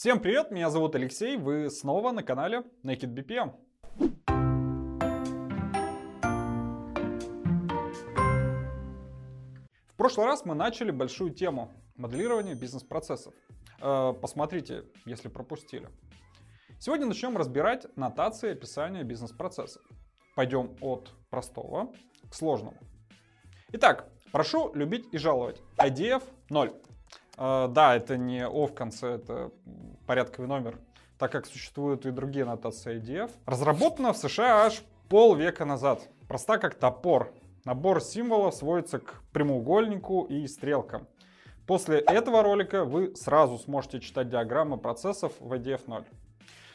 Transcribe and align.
Всем 0.00 0.20
привет, 0.20 0.52
меня 0.52 0.70
зовут 0.70 0.94
Алексей, 0.94 1.36
вы 1.36 1.70
снова 1.70 2.12
на 2.12 2.22
канале 2.22 2.62
Naked 2.84 3.12
BPM. 3.12 3.52
В 9.88 9.96
прошлый 9.96 10.26
раз 10.26 10.44
мы 10.44 10.54
начали 10.54 10.92
большую 10.92 11.34
тему 11.34 11.72
моделирования 11.96 12.54
бизнес-процессов. 12.54 13.34
Э, 13.80 14.12
посмотрите, 14.12 14.84
если 15.04 15.26
пропустили. 15.26 15.88
Сегодня 16.78 17.06
начнем 17.06 17.36
разбирать 17.36 17.88
нотации 17.96 18.52
описания 18.52 19.02
бизнес-процессов. 19.02 19.82
Пойдем 20.36 20.76
от 20.80 21.12
простого 21.28 21.92
к 22.30 22.34
сложному. 22.36 22.78
Итак, 23.72 24.08
прошу 24.30 24.72
любить 24.74 25.08
и 25.10 25.18
жаловать. 25.18 25.60
IDF 25.76 26.22
0. 26.50 26.72
Э, 27.36 27.66
да, 27.68 27.96
это 27.96 28.16
не 28.16 28.46
O 28.46 28.66
в 28.66 28.74
конце, 28.74 29.14
это 29.14 29.50
порядковый 30.08 30.48
номер, 30.48 30.78
так 31.18 31.30
как 31.30 31.46
существуют 31.46 32.06
и 32.06 32.10
другие 32.10 32.46
нотации 32.46 32.98
IDF. 32.98 33.30
Разработана 33.44 34.14
в 34.14 34.16
США 34.16 34.64
аж 34.64 34.82
полвека 35.10 35.66
назад. 35.66 36.08
Проста 36.26 36.56
как 36.56 36.74
топор. 36.74 37.32
Набор 37.66 38.00
символов 38.00 38.54
сводится 38.54 39.00
к 39.00 39.22
прямоугольнику 39.32 40.22
и 40.22 40.46
стрелкам. 40.46 41.06
После 41.66 41.98
этого 41.98 42.42
ролика 42.42 42.86
вы 42.86 43.14
сразу 43.14 43.58
сможете 43.58 44.00
читать 44.00 44.30
диаграммы 44.30 44.78
процессов 44.78 45.34
в 45.40 45.52
IDF 45.52 45.82
0. 45.86 46.04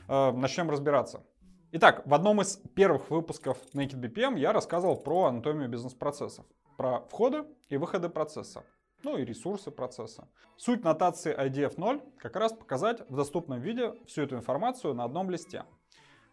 Э, 0.07 0.31
начнем 0.31 0.69
разбираться. 0.69 1.23
Итак, 1.71 2.03
в 2.05 2.13
одном 2.13 2.39
из 2.39 2.57
первых 2.75 3.09
выпусков 3.09 3.57
Naked 3.73 3.99
BPM 3.99 4.37
я 4.37 4.53
рассказывал 4.53 4.95
про 4.95 5.25
анатомию 5.25 5.67
бизнес-процессов, 5.69 6.45
про 6.77 6.99
входы 7.09 7.45
и 7.69 7.77
выходы 7.77 8.09
процесса 8.09 8.63
ну 9.03 9.17
и 9.17 9.25
ресурсы 9.25 9.71
процесса. 9.71 10.27
Суть 10.57 10.83
нотации 10.83 11.35
IDF 11.37 11.73
0 11.77 12.01
как 12.17 12.35
раз 12.35 12.53
показать 12.53 13.07
в 13.09 13.15
доступном 13.15 13.59
виде 13.59 13.93
всю 14.05 14.23
эту 14.23 14.35
информацию 14.35 14.93
на 14.93 15.03
одном 15.03 15.29
листе. 15.29 15.65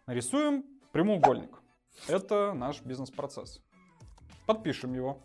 Нарисуем 0.06 0.64
прямоугольник. 0.92 1.60
Это 2.08 2.52
наш 2.54 2.82
бизнес-процесс. 2.82 3.60
Подпишем 4.46 4.94
его. 4.94 5.18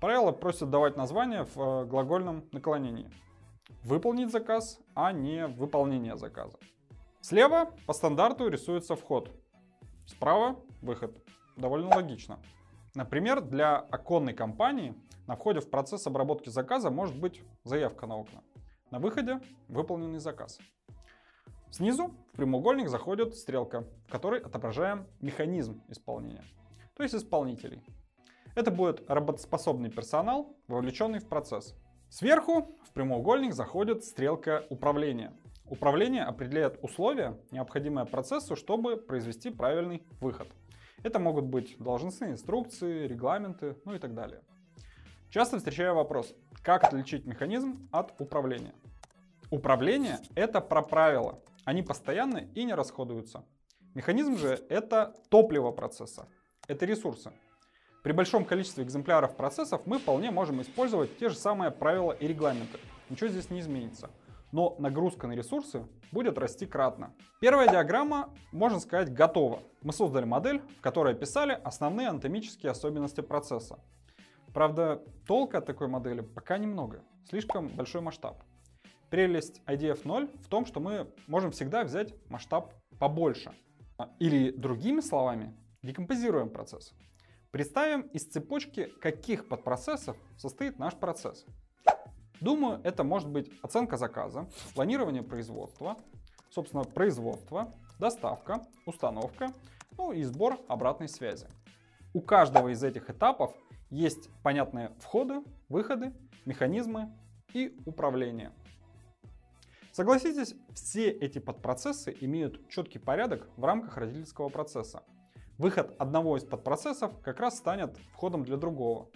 Правило 0.00 0.32
просит 0.32 0.70
давать 0.70 0.96
название 0.96 1.44
в 1.44 1.58
э, 1.58 1.84
глагольном 1.86 2.44
наклонении. 2.52 3.10
Выполнить 3.82 4.30
заказ, 4.30 4.78
а 4.94 5.12
не 5.12 5.46
выполнение 5.46 6.16
заказа. 6.16 6.58
Слева 7.20 7.72
по 7.86 7.92
стандарту 7.92 8.48
рисуется 8.48 8.94
вход. 8.94 9.30
Справа 10.06 10.60
выход. 10.82 11.16
Довольно 11.56 11.88
логично. 11.94 12.38
Например, 12.96 13.42
для 13.42 13.76
оконной 13.76 14.32
компании 14.32 14.94
на 15.26 15.36
входе 15.36 15.60
в 15.60 15.68
процесс 15.68 16.06
обработки 16.06 16.48
заказа 16.48 16.88
может 16.88 17.14
быть 17.20 17.42
заявка 17.62 18.06
на 18.06 18.16
окна. 18.16 18.42
На 18.90 18.98
выходе 18.98 19.38
выполненный 19.68 20.18
заказ. 20.18 20.58
Снизу 21.70 22.14
в 22.32 22.36
прямоугольник 22.36 22.88
заходит 22.88 23.34
стрелка, 23.34 23.84
в 24.06 24.10
которой 24.10 24.40
отображаем 24.40 25.06
механизм 25.20 25.82
исполнения, 25.88 26.42
то 26.96 27.02
есть 27.02 27.14
исполнителей. 27.14 27.84
Это 28.54 28.70
будет 28.70 29.04
работоспособный 29.10 29.90
персонал, 29.90 30.56
вовлеченный 30.66 31.18
в 31.18 31.28
процесс. 31.28 31.74
Сверху 32.08 32.78
в 32.82 32.92
прямоугольник 32.94 33.52
заходит 33.52 34.04
стрелка 34.04 34.64
управления. 34.70 35.34
Управление 35.66 36.24
определяет 36.24 36.78
условия, 36.82 37.38
необходимые 37.50 38.06
процессу, 38.06 38.56
чтобы 38.56 38.96
произвести 38.96 39.50
правильный 39.50 40.06
выход. 40.18 40.48
Это 41.06 41.20
могут 41.20 41.44
быть 41.44 41.78
должностные 41.78 42.32
инструкции, 42.32 43.06
регламенты, 43.06 43.76
ну 43.84 43.94
и 43.94 44.00
так 44.00 44.12
далее. 44.12 44.42
Часто 45.30 45.58
встречаю 45.58 45.94
вопрос, 45.94 46.34
как 46.64 46.82
отличить 46.82 47.26
механизм 47.26 47.88
от 47.92 48.20
управления. 48.20 48.74
Управление— 49.52 50.18
это 50.34 50.60
про 50.60 50.82
правила. 50.82 51.40
Они 51.64 51.84
постоянны 51.84 52.48
и 52.56 52.64
не 52.64 52.74
расходуются. 52.74 53.44
Механизм 53.94 54.36
же— 54.36 54.60
это 54.68 55.14
топливо 55.28 55.70
процесса. 55.70 56.26
Это 56.66 56.84
ресурсы. 56.86 57.30
При 58.02 58.10
большом 58.10 58.44
количестве 58.44 58.82
экземпляров 58.82 59.36
процессов 59.36 59.82
мы 59.86 60.00
вполне 60.00 60.32
можем 60.32 60.60
использовать 60.60 61.16
те 61.18 61.28
же 61.28 61.36
самые 61.36 61.70
правила 61.70 62.10
и 62.10 62.26
регламенты. 62.26 62.80
Ничего 63.10 63.28
здесь 63.28 63.48
не 63.48 63.60
изменится. 63.60 64.10
Но 64.52 64.76
нагрузка 64.78 65.26
на 65.26 65.32
ресурсы 65.32 65.86
будет 66.12 66.38
расти 66.38 66.66
кратно. 66.66 67.14
Первая 67.40 67.68
диаграмма, 67.68 68.34
можно 68.52 68.80
сказать, 68.80 69.12
готова. 69.12 69.60
Мы 69.82 69.92
создали 69.92 70.24
модель, 70.24 70.62
в 70.78 70.80
которой 70.80 71.14
описали 71.14 71.52
основные 71.64 72.08
анатомические 72.08 72.70
особенности 72.70 73.20
процесса. 73.20 73.78
Правда, 74.54 75.02
толка 75.26 75.58
от 75.58 75.66
такой 75.66 75.88
модели 75.88 76.22
пока 76.22 76.56
немного, 76.58 77.04
слишком 77.28 77.68
большой 77.68 78.00
масштаб. 78.00 78.42
Прелесть 79.10 79.60
IDF 79.66 80.00
0 80.04 80.30
в 80.42 80.48
том, 80.48 80.64
что 80.66 80.80
мы 80.80 81.12
можем 81.26 81.50
всегда 81.50 81.84
взять 81.84 82.14
масштаб 82.30 82.72
побольше. 82.98 83.52
Или 84.18 84.50
другими 84.50 85.00
словами, 85.00 85.54
декомпозируем 85.82 86.50
процесс. 86.50 86.94
Представим 87.50 88.02
из 88.08 88.26
цепочки, 88.26 88.86
каких 89.00 89.48
подпроцессов 89.48 90.16
состоит 90.36 90.78
наш 90.78 90.94
процесс. 90.94 91.46
Думаю, 92.40 92.80
это 92.84 93.02
может 93.02 93.28
быть 93.28 93.50
оценка 93.62 93.96
заказа, 93.96 94.48
планирование 94.74 95.22
производства, 95.22 95.96
собственно, 96.50 96.84
производство, 96.84 97.74
доставка, 97.98 98.62
установка, 98.84 99.52
ну 99.96 100.12
и 100.12 100.22
сбор 100.22 100.58
обратной 100.68 101.08
связи. 101.08 101.46
У 102.12 102.20
каждого 102.20 102.68
из 102.68 102.82
этих 102.82 103.08
этапов 103.10 103.54
есть 103.90 104.30
понятные 104.42 104.90
входы, 105.00 105.42
выходы, 105.68 106.12
механизмы 106.44 107.12
и 107.54 107.78
управление. 107.86 108.52
Согласитесь, 109.92 110.54
все 110.74 111.08
эти 111.10 111.38
подпроцессы 111.38 112.14
имеют 112.20 112.68
четкий 112.68 112.98
порядок 112.98 113.48
в 113.56 113.64
рамках 113.64 113.96
родительского 113.96 114.50
процесса. 114.50 115.02
Выход 115.56 115.94
одного 115.98 116.36
из 116.36 116.44
подпроцессов 116.44 117.18
как 117.22 117.40
раз 117.40 117.56
станет 117.56 117.96
входом 118.12 118.44
для 118.44 118.58
другого. 118.58 119.08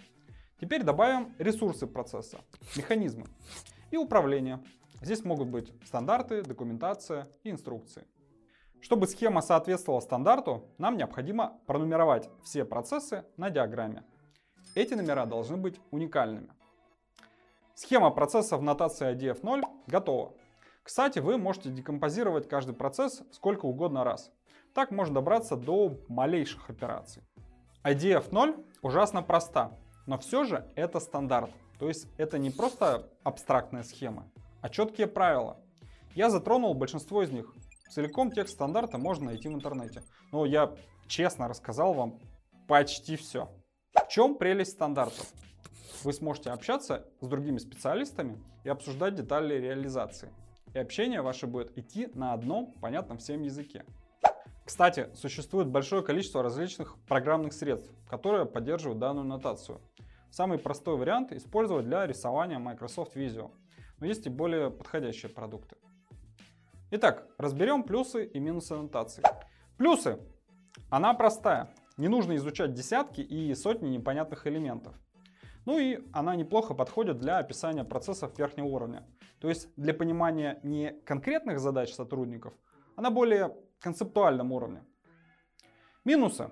Теперь 0.61 0.83
добавим 0.83 1.33
ресурсы 1.39 1.87
процесса, 1.87 2.37
механизмы 2.77 3.25
и 3.89 3.97
управление. 3.97 4.63
Здесь 5.01 5.25
могут 5.25 5.47
быть 5.47 5.73
стандарты, 5.87 6.43
документация 6.43 7.27
и 7.43 7.49
инструкции. 7.49 8.05
Чтобы 8.79 9.07
схема 9.07 9.41
соответствовала 9.41 10.01
стандарту, 10.01 10.69
нам 10.77 10.97
необходимо 10.97 11.59
пронумеровать 11.65 12.29
все 12.43 12.63
процессы 12.63 13.25
на 13.37 13.49
диаграмме. 13.49 14.03
Эти 14.75 14.93
номера 14.93 15.25
должны 15.25 15.57
быть 15.57 15.81
уникальными. 15.89 16.53
Схема 17.73 18.11
процесса 18.11 18.55
в 18.55 18.61
нотации 18.61 19.15
IDF 19.15 19.39
0 19.41 19.63
готова. 19.87 20.35
Кстати, 20.83 21.17
вы 21.17 21.39
можете 21.39 21.71
декомпозировать 21.71 22.47
каждый 22.47 22.75
процесс 22.75 23.23
сколько 23.31 23.65
угодно 23.65 24.03
раз. 24.03 24.31
Так 24.75 24.91
можно 24.91 25.15
добраться 25.15 25.55
до 25.55 25.97
малейших 26.07 26.69
операций. 26.69 27.23
IDF 27.83 28.27
0 28.29 28.63
ужасно 28.83 29.23
проста, 29.23 29.75
но 30.05 30.17
все 30.17 30.43
же 30.43 30.67
это 30.75 30.99
стандарт. 30.99 31.51
То 31.79 31.87
есть 31.87 32.07
это 32.17 32.37
не 32.37 32.49
просто 32.49 33.09
абстрактная 33.23 33.83
схема, 33.83 34.31
а 34.61 34.69
четкие 34.69 35.07
правила. 35.07 35.57
Я 36.15 36.29
затронул 36.29 36.73
большинство 36.73 37.23
из 37.23 37.31
них. 37.31 37.53
Целиком 37.89 38.31
текст 38.31 38.53
стандарта 38.53 38.97
можно 38.97 39.25
найти 39.25 39.49
в 39.49 39.53
интернете. 39.53 40.03
Но 40.31 40.45
я 40.45 40.73
честно 41.07 41.47
рассказал 41.47 41.93
вам 41.93 42.19
почти 42.67 43.15
все. 43.15 43.49
В 43.93 44.07
чем 44.07 44.35
прелесть 44.35 44.71
стандартов? 44.71 45.27
Вы 46.03 46.13
сможете 46.13 46.51
общаться 46.51 47.05
с 47.19 47.27
другими 47.27 47.57
специалистами 47.57 48.41
и 48.63 48.69
обсуждать 48.69 49.15
детали 49.15 49.55
реализации. 49.55 50.29
И 50.73 50.79
общение 50.79 51.21
ваше 51.21 51.47
будет 51.47 51.77
идти 51.77 52.07
на 52.13 52.33
одном 52.33 52.73
понятном 52.73 53.17
всем 53.17 53.41
языке. 53.43 53.85
Кстати, 54.65 55.09
существует 55.15 55.67
большое 55.67 56.01
количество 56.01 56.41
различных 56.41 56.97
программных 57.07 57.51
средств, 57.51 57.91
которые 58.09 58.45
поддерживают 58.45 58.99
данную 58.99 59.25
нотацию. 59.25 59.81
Самый 60.31 60.57
простой 60.57 60.95
вариант 60.95 61.33
использовать 61.33 61.85
для 61.85 62.07
рисования 62.07 62.57
Microsoft 62.57 63.17
Visio, 63.17 63.51
но 63.99 64.05
есть 64.05 64.25
и 64.25 64.29
более 64.29 64.71
подходящие 64.71 65.29
продукты. 65.29 65.75
Итак, 66.91 67.27
разберем 67.37 67.83
плюсы 67.83 68.25
и 68.25 68.39
минусы 68.39 68.75
нотации. 68.75 69.23
Плюсы. 69.77 70.19
Она 70.89 71.13
простая. 71.13 71.73
Не 71.97 72.07
нужно 72.07 72.37
изучать 72.37 72.73
десятки 72.73 73.19
и 73.19 73.53
сотни 73.55 73.89
непонятных 73.89 74.47
элементов. 74.47 74.95
Ну 75.65 75.77
и 75.77 75.99
она 76.13 76.35
неплохо 76.37 76.73
подходит 76.73 77.17
для 77.19 77.37
описания 77.37 77.83
процессов 77.83 78.37
верхнего 78.37 78.67
уровня. 78.67 79.05
То 79.39 79.49
есть 79.49 79.67
для 79.75 79.93
понимания 79.93 80.59
не 80.63 80.91
конкретных 81.05 81.59
задач 81.59 81.93
сотрудников, 81.93 82.53
а 82.95 83.01
на 83.01 83.11
более 83.11 83.55
концептуальном 83.79 84.53
уровне. 84.53 84.85
Минусы. 86.05 86.51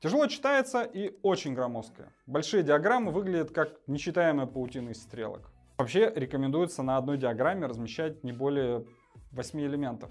Тяжело 0.00 0.26
читается 0.26 0.82
и 0.82 1.18
очень 1.22 1.54
громоздкая. 1.54 2.12
Большие 2.26 2.62
диаграммы 2.62 3.12
выглядят 3.12 3.50
как 3.50 3.80
нечитаемая 3.86 4.46
паутина 4.46 4.90
из 4.90 5.02
стрелок. 5.02 5.50
Вообще 5.78 6.12
рекомендуется 6.14 6.82
на 6.82 6.98
одной 6.98 7.16
диаграмме 7.16 7.66
размещать 7.66 8.22
не 8.22 8.32
более 8.32 8.84
8 9.32 9.58
элементов. 9.60 10.10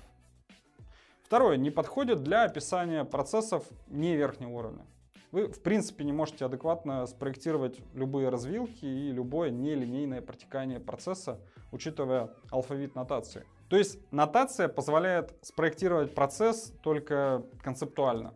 Второе, 1.24 1.58
не 1.58 1.70
подходит 1.70 2.24
для 2.24 2.44
описания 2.44 3.04
процессов 3.04 3.64
не 3.88 4.16
верхнего 4.16 4.50
уровня. 4.50 4.86
Вы, 5.32 5.48
в 5.48 5.62
принципе, 5.62 6.04
не 6.04 6.14
можете 6.14 6.46
адекватно 6.46 7.06
спроектировать 7.06 7.80
любые 7.94 8.30
развилки 8.30 8.86
и 8.86 9.12
любое 9.12 9.52
нелинейное 9.52 10.22
протекание 10.22 10.80
процесса, 10.80 11.40
учитывая 11.72 12.32
алфавит 12.50 12.96
нотации. 12.96 13.46
То 13.70 13.78
есть 13.78 14.00
нотация 14.12 14.68
позволяет 14.68 15.34
спроектировать 15.42 16.16
процесс 16.16 16.74
только 16.82 17.44
концептуально. 17.62 18.34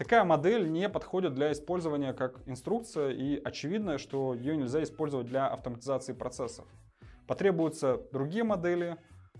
Такая 0.00 0.24
модель 0.24 0.72
не 0.72 0.88
подходит 0.88 1.34
для 1.34 1.52
использования 1.52 2.14
как 2.14 2.40
инструкция, 2.48 3.10
и 3.10 3.38
очевидно, 3.44 3.98
что 3.98 4.32
ее 4.32 4.56
нельзя 4.56 4.82
использовать 4.82 5.26
для 5.26 5.46
автоматизации 5.46 6.14
процессов. 6.14 6.66
Потребуются 7.26 8.00
другие 8.10 8.42
модели, 8.42 8.96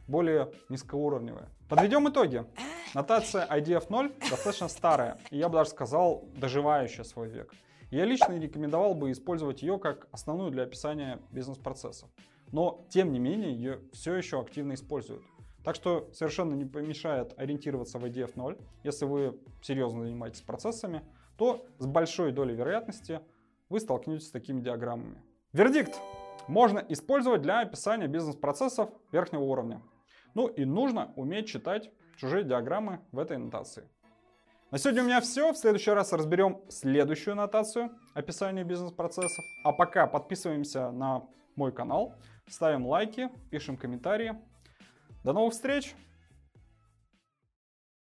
более 0.07 0.53
низкоуровневые. 0.69 1.49
Подведем 1.67 2.11
итоги. 2.11 2.45
Нотация 2.93 3.47
IDF0 3.47 4.13
достаточно 4.29 4.69
старая, 4.69 5.19
и 5.31 5.39
я 5.39 5.49
бы 5.49 5.55
даже 5.55 5.71
сказал, 5.71 6.29
доживающая 6.37 7.05
свой 7.05 7.31
век. 7.31 7.55
Я 7.91 8.05
лично 8.05 8.39
рекомендовал 8.39 8.95
бы 8.95 9.13
использовать 9.13 9.63
ее 9.63 9.79
как 9.79 10.09
основную 10.13 10.51
для 10.51 10.65
описания 10.65 11.21
бизнес-процессов. 11.31 12.11
Но, 12.53 12.87
тем 12.91 13.13
не 13.13 13.19
менее, 13.19 13.55
ее 13.55 13.81
все 13.95 14.15
еще 14.15 14.39
активно 14.39 14.75
используют. 14.75 15.23
Так 15.65 15.75
что 15.75 16.09
совершенно 16.13 16.55
не 16.55 16.65
помешает 16.65 17.39
ориентироваться 17.39 17.99
в 17.99 18.05
IDF 18.05 18.33
0. 18.35 18.59
Если 18.83 19.05
вы 19.05 19.39
серьезно 19.63 20.03
занимаетесь 20.03 20.41
процессами, 20.41 21.05
то 21.37 21.67
с 21.79 21.87
большой 21.87 22.33
долей 22.33 22.55
вероятности 22.55 23.21
вы 23.69 23.81
столкнетесь 23.81 24.29
с 24.29 24.31
такими 24.31 24.61
диаграммами. 24.61 25.23
Вердикт. 25.53 26.01
Можно 26.49 26.79
использовать 26.89 27.43
для 27.43 27.61
описания 27.61 28.09
бизнес-процессов 28.09 28.91
верхнего 29.13 29.43
уровня. 29.43 29.83
Ну 30.35 30.47
и 30.47 30.65
нужно 30.65 31.13
уметь 31.17 31.49
читать 31.49 31.91
чужие 32.17 32.45
диаграммы 32.45 33.01
в 33.13 33.19
этой 33.19 33.39
нотации. 33.39 33.89
На 34.71 34.79
сегодня 34.79 35.03
у 35.03 35.07
меня 35.07 35.21
все. 35.21 35.53
В 35.53 35.57
следующий 35.57 35.91
раз 35.91 36.13
разберем 36.13 36.61
следующую 36.69 37.35
нотацию 37.37 37.91
описания 38.15 38.65
бизнес-процессов. 38.65 39.45
А 39.65 39.73
пока 39.73 40.07
подписываемся 40.07 40.91
на 40.91 41.27
мой 41.57 41.73
канал, 41.73 42.15
ставим 42.47 42.87
лайки, 42.87 43.29
пишем 43.51 43.77
комментарии. 43.77 44.41
До 45.23 45.33
новых 45.33 45.53
встреч! 45.53 45.95